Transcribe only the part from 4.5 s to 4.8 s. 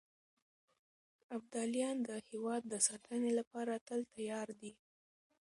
دي.